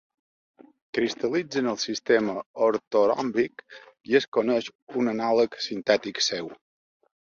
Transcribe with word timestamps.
Cristal·litza 0.97 1.59
en 1.65 1.67
el 1.73 1.77
sistema 1.83 2.35
ortoròmbic 2.69 3.63
i 4.13 4.17
es 4.21 4.27
coneix 4.39 4.71
un 5.03 5.13
anàleg 5.13 5.59
sintètic 5.67 6.25
seu. 6.31 6.51